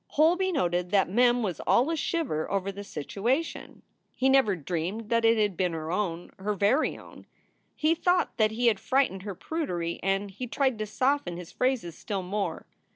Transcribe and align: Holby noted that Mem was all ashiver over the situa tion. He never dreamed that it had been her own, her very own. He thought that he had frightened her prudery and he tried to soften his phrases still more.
Holby 0.17 0.51
noted 0.51 0.89
that 0.89 1.11
Mem 1.11 1.43
was 1.43 1.59
all 1.67 1.85
ashiver 1.91 2.49
over 2.49 2.71
the 2.71 2.81
situa 2.81 3.45
tion. 3.45 3.83
He 4.15 4.29
never 4.29 4.55
dreamed 4.55 5.09
that 5.09 5.23
it 5.23 5.37
had 5.37 5.55
been 5.55 5.73
her 5.73 5.91
own, 5.91 6.31
her 6.39 6.55
very 6.55 6.97
own. 6.97 7.27
He 7.75 7.93
thought 7.93 8.35
that 8.37 8.49
he 8.49 8.65
had 8.65 8.79
frightened 8.79 9.21
her 9.21 9.35
prudery 9.35 9.99
and 10.01 10.31
he 10.31 10.47
tried 10.47 10.79
to 10.79 10.87
soften 10.87 11.37
his 11.37 11.51
phrases 11.51 11.95
still 11.95 12.23
more. 12.23 12.65